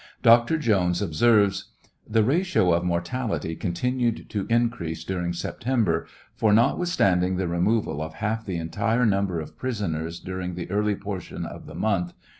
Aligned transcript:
Dr. 0.23 0.57
Jones 0.57 0.99
observes: 0.99 1.65
The 2.09 2.23
ratio 2.23 2.73
of 2.73 2.83
mortality 2.83 3.55
coutinued 3.55 4.29
to 4.29 4.47
increase 4.49 5.03
during 5.03 5.31
September, 5.31 6.07
for, 6.35 6.51
notwithstanding 6.51 7.37
the 7.37 7.47
removal 7.47 8.01
of 8.01 8.15
half 8.15 8.43
the 8.43 8.57
entire 8.57 9.05
number 9.05 9.39
of 9.39 9.59
prisoners 9.59 10.19
during 10.19 10.55
the 10.55 10.71
early 10.71 10.95
portion 10.95 11.45
of 11.45 11.67
the 11.67 11.75
month. 11.75 12.13